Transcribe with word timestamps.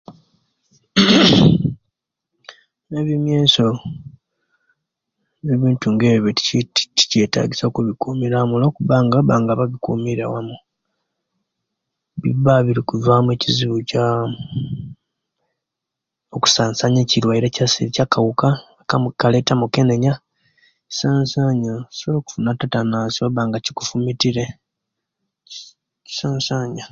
Kmkmkmkm 0.93 2.91
nebimweso 2.91 3.67
nebintu 5.45 5.87
nga 5.93 6.05
ebyo 6.15 6.31
tikitikyetagisia 6.37 7.65
okubikuumira 7.67 8.35
owamu 8.37 8.53
olwokubanga 8.55 9.15
oba 9.19 9.35
nga 9.41 9.53
babikuumira 9.59 10.25
wamu, 10.33 10.55
biba 12.21 12.65
birikuvamu 12.65 13.29
ekizibi 13.31 13.89
kyaa 13.89 16.37
kusansanya 16.43 16.99
ekirwaire 17.01 17.47
kyas 17.55 17.73
kyakaauka 17.95 18.49
kamu 18.89 19.07
kaleeta 19.19 19.53
omukenenya, 19.57 20.13
kusansaanya 20.87 21.73
sowola 21.97 22.19
kufuna 22.25 22.51
tetenusi 22.59 23.17
owekiba 23.21 23.41
nga 23.47 23.57
kikufumitire 23.65 24.45
kisansaanya. 26.05 26.85